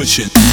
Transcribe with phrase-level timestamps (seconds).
[0.00, 0.49] Push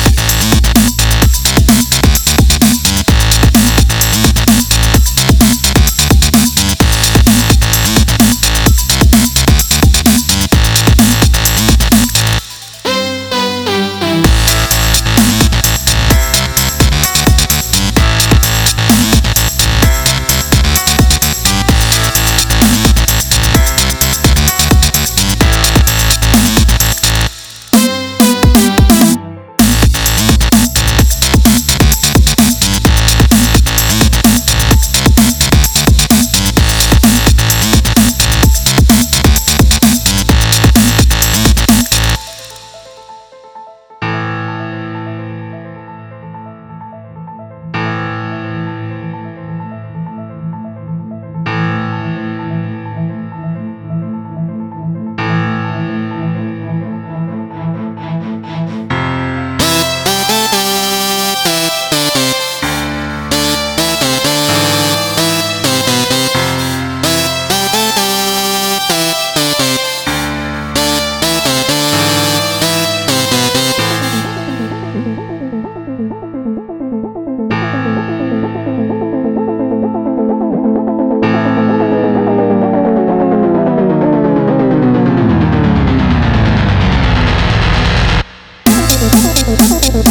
[89.48, 90.07] Thank you.